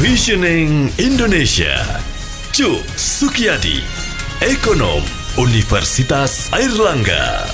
[0.00, 1.76] Visioning Indonesia.
[2.56, 3.84] Cuk Sukiyadi,
[4.40, 5.04] Ekonom
[5.36, 7.44] Universitas Airlangga.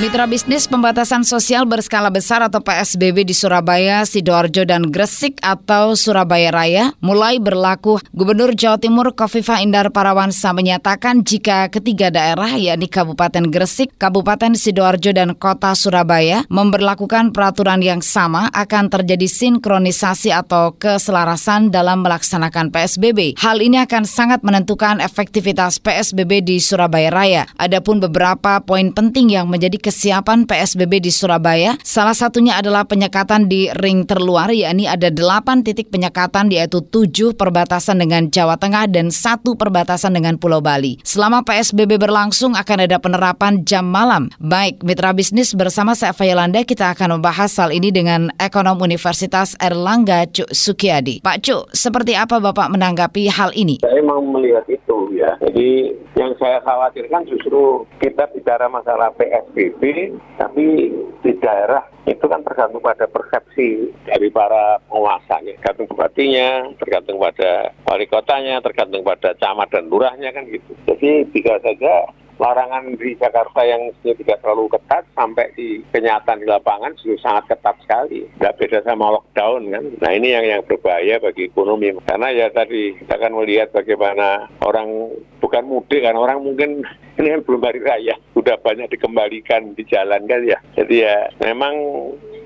[0.00, 6.48] Mitra bisnis pembatasan sosial berskala besar atau PSBB di Surabaya, Sidoarjo, dan Gresik atau Surabaya
[6.48, 8.00] Raya mulai berlaku.
[8.16, 15.12] Gubernur Jawa Timur Kofifa Indar Parawansa menyatakan jika ketiga daerah yakni Kabupaten Gresik, Kabupaten Sidoarjo,
[15.12, 23.36] dan Kota Surabaya memberlakukan peraturan yang sama akan terjadi sinkronisasi atau keselarasan dalam melaksanakan PSBB.
[23.36, 27.44] Hal ini akan sangat menentukan efektivitas PSBB di Surabaya Raya.
[27.60, 31.74] Adapun beberapa poin penting yang menjadi kesiapan PSBB di Surabaya.
[31.82, 37.98] Salah satunya adalah penyekatan di ring terluar, yakni ada 8 titik penyekatan yaitu 7 perbatasan
[37.98, 41.02] dengan Jawa Tengah dan satu perbatasan dengan Pulau Bali.
[41.02, 44.30] Selama PSBB berlangsung akan ada penerapan jam malam.
[44.38, 50.22] Baik, mitra bisnis bersama saya Fayolanda kita akan membahas hal ini dengan ekonom Universitas Erlangga
[50.30, 51.18] Cuk Sukiyadi.
[51.18, 53.82] Pak Cuk, seperti apa Bapak menanggapi hal ini?
[53.82, 55.34] Saya mau melihat itu ya.
[55.42, 59.79] Jadi yang saya khawatirkan justru kita bicara masalah PSBB,
[60.36, 60.92] tapi
[61.24, 68.06] di daerah itu kan tergantung pada persepsi dari para penguasanya, tergantung bupatinya, tergantung pada wali
[68.08, 70.72] kotanya, tergantung pada camat dan lurahnya kan gitu.
[70.84, 76.96] Jadi jika saja larangan di Jakarta yang tidak terlalu ketat sampai di kenyataan di lapangan
[76.96, 78.24] justru sangat ketat sekali.
[78.40, 79.84] Tidak beda sama lockdown kan.
[80.00, 81.92] Nah ini yang yang berbahaya bagi ekonomi.
[82.08, 85.12] Karena ya tadi kita akan melihat bagaimana orang
[85.44, 86.80] bukan mudik kan orang mungkin
[87.20, 90.58] ini kan belum hari raya sudah banyak dikembalikan di jalan kan ya.
[90.80, 91.76] Jadi ya memang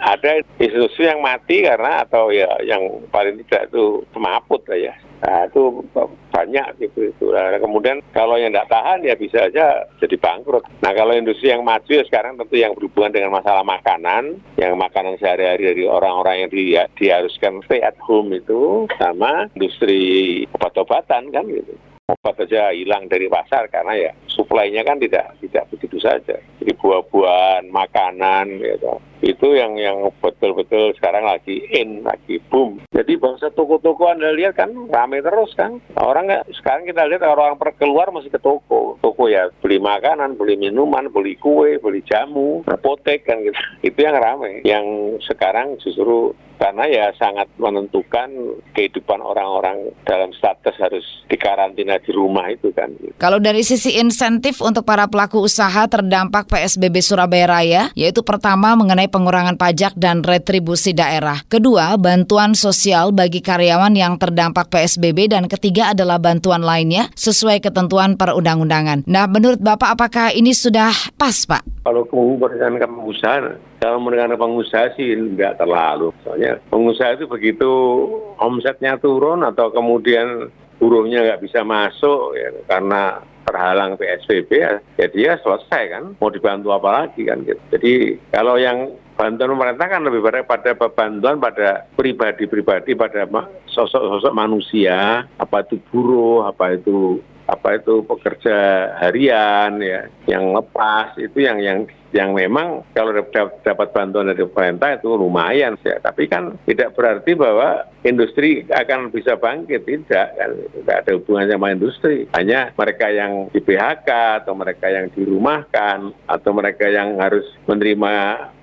[0.00, 4.94] ada institusi yang mati karena atau ya yang paling tidak itu semaput ya.
[5.20, 5.84] Nah, itu
[6.32, 7.26] banyak gitu itu.
[7.28, 10.64] Nah, kemudian kalau yang tidak tahan ya bisa aja jadi bangkrut.
[10.80, 15.20] Nah, kalau industri yang maju ya sekarang tentu yang berhubungan dengan masalah makanan, yang makanan
[15.20, 21.76] sehari-hari dari orang-orang yang di, diharuskan stay at home itu sama industri obat-obatan kan gitu
[22.12, 26.36] obat saja hilang dari pasar karena ya suplainya kan tidak tidak begitu saja.
[26.60, 29.00] Jadi buah-buahan, makanan, gitu.
[29.20, 32.80] itu yang yang betul-betul sekarang lagi in, lagi boom.
[32.92, 35.80] Jadi bangsa toko-toko anda lihat kan ramai terus kan.
[35.96, 38.96] Orang nggak sekarang kita lihat orang orang keluar masih ke toko.
[39.00, 43.56] Toko ya beli makanan, beli minuman, beli kue, beli jamu, apotek kan gitu.
[43.92, 44.64] Itu yang ramai.
[44.64, 44.84] Yang
[45.28, 48.28] sekarang justru karena ya sangat menentukan
[48.76, 52.92] kehidupan orang-orang dalam status harus dikarantina di rumah itu kan.
[53.16, 59.06] Kalau dari sisi insentif untuk para pelaku usaha terdampak PSBB Surabaya Raya, yaitu pertama mengenai
[59.06, 61.46] pengurangan pajak dan retribusi daerah.
[61.46, 68.18] Kedua, bantuan sosial bagi karyawan yang terdampak PSBB dan ketiga adalah bantuan lainnya sesuai ketentuan
[68.18, 69.06] perundang-undangan.
[69.06, 71.62] Nah, menurut Bapak apakah ini sudah pas, Pak?
[71.86, 73.38] Kalau berdasarkan pengusaha,
[73.78, 76.10] kalau mendengar pengusaha sih tidak terlalu.
[76.26, 77.70] Soalnya pengusaha itu begitu
[78.42, 80.50] omsetnya turun atau kemudian
[80.80, 86.70] buruhnya nggak bisa masuk ya, karena terhalang PSBB ya, ya dia selesai kan mau dibantu
[86.70, 87.58] apa lagi kan gitu.
[87.74, 87.92] Jadi
[88.30, 93.28] kalau yang bantuan pemerintah kan lebih pada, pada bantuan pada pribadi-pribadi pada
[93.68, 98.56] sosok-sosok manusia apa itu buruh apa itu apa itu pekerja
[99.02, 103.14] harian ya yang lepas itu yang yang yang memang kalau
[103.62, 109.36] dapat bantuan dari pemerintah itu lumayan ya tapi kan tidak berarti bahwa industri akan bisa
[109.36, 109.84] bangkit.
[109.84, 110.50] Tidak kan.
[110.56, 112.26] Tidak ada hubungannya sama industri.
[112.36, 114.08] Hanya mereka yang di PHK
[114.44, 118.12] atau mereka yang dirumahkan atau mereka yang harus menerima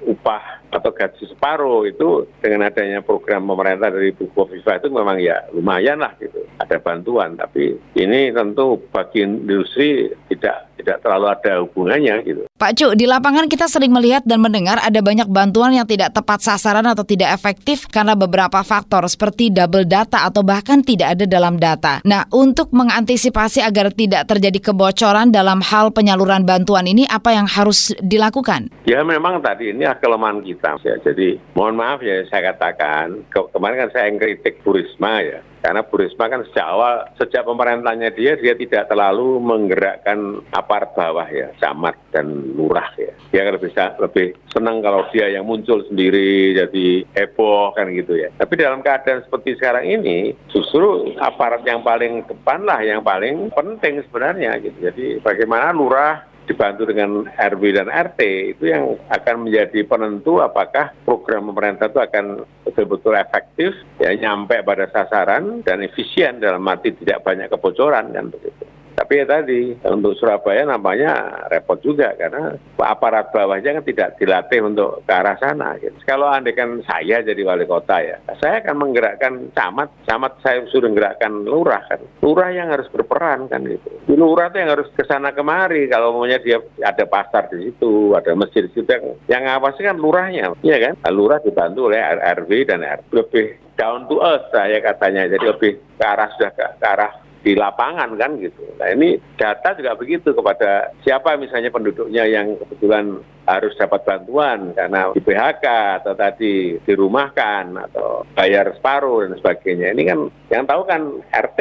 [0.08, 5.48] upah atau gaji separuh itu dengan adanya program pemerintah dari Bu Kofifa itu memang ya
[5.56, 6.44] lumayan lah gitu.
[6.60, 7.38] Ada bantuan.
[7.38, 12.42] Tapi ini tentu bagi industri tidak tidak terlalu ada hubungannya gitu.
[12.58, 16.42] Pak Cuk, di lapangan kita sering melihat dan mendengar ada banyak bantuan yang tidak tepat
[16.42, 21.58] sasaran atau tidak efektif karena beberapa faktor seperti double data atau bahkan tidak ada dalam
[21.58, 22.02] data.
[22.06, 27.94] Nah, untuk mengantisipasi agar tidak terjadi kebocoran dalam hal penyaluran bantuan ini apa yang harus
[28.02, 28.70] dilakukan?
[28.86, 30.96] Ya memang tadi ini kelemahan kita ya.
[31.02, 35.82] Jadi mohon maaf ya saya katakan ke kemarin kan saya yang kritik Burisma ya karena
[35.84, 41.50] Bu Risma kan sejak awal, sejak pemerintahnya dia, dia tidak terlalu menggerakkan aparat bawah ya,
[41.58, 43.12] camat dan lurah ya.
[43.34, 46.88] Dia kan lebih, lebih senang kalau dia yang muncul sendiri, jadi
[47.18, 48.30] heboh kan gitu ya.
[48.38, 54.06] Tapi dalam keadaan seperti sekarang ini, justru aparat yang paling depan lah, yang paling penting
[54.08, 54.78] sebenarnya gitu.
[54.78, 58.20] Jadi bagaimana lurah dibantu dengan RW dan RT
[58.56, 64.88] itu yang akan menjadi penentu apakah program pemerintah itu akan betul-betul efektif ya nyampe pada
[64.88, 68.77] sasaran dan efisien dalam arti tidak banyak kebocoran kan begitu.
[68.98, 75.06] Tapi ya tadi untuk Surabaya namanya repot juga karena aparat bawahnya kan tidak dilatih untuk
[75.06, 75.78] ke arah sana.
[75.78, 75.94] Gitu.
[76.02, 80.90] Kalau andai kan saya jadi wali kota ya, saya akan menggerakkan camat, camat saya suruh
[80.90, 82.02] menggerakkan lurah kan.
[82.26, 83.86] Lurah yang harus berperan kan gitu.
[84.10, 88.34] Lurah itu yang harus ke sana kemari kalau maunya dia ada pasar di situ, ada
[88.34, 90.98] masjid di situ yang, yang ngawasi kan lurahnya, iya kan?
[91.06, 93.46] Nah, lurah dibantu oleh RW dan RW lebih
[93.78, 98.36] down to earth saya katanya, jadi lebih ke arah sudah ke arah di lapangan kan
[98.44, 98.60] gitu.
[98.76, 105.16] Nah ini data juga begitu kepada siapa misalnya penduduknya yang kebetulan harus dapat bantuan karena
[105.16, 105.66] di PHK
[106.04, 109.96] atau tadi dirumahkan atau bayar separuh dan sebagainya.
[109.96, 110.20] Ini kan
[110.52, 111.02] yang tahu kan
[111.32, 111.60] RT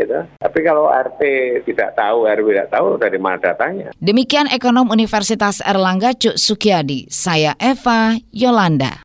[0.00, 0.24] gitu.
[0.40, 1.22] Tapi kalau RT
[1.68, 3.92] tidak tahu, RW tidak tahu dari mana datanya.
[4.00, 7.12] Demikian ekonom Universitas Erlangga Cuk Sukiadi.
[7.12, 9.04] Saya Eva Yolanda.